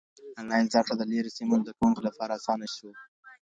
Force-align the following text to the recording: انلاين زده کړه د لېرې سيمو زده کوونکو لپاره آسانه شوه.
انلاين 0.39 0.65
زده 0.73 0.81
کړه 0.85 0.95
د 0.97 1.03
لېرې 1.11 1.31
سيمو 1.37 1.61
زده 1.63 1.71
کوونکو 1.77 2.01
لپاره 2.07 2.31
آسانه 2.39 2.67
شوه. 2.75 2.91